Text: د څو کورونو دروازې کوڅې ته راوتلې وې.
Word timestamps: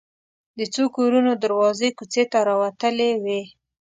د 0.57 0.59
څو 0.73 0.83
کورونو 0.95 1.31
دروازې 1.43 1.89
کوڅې 1.97 2.23
ته 2.31 2.39
راوتلې 2.49 3.09
وې. 3.23 3.41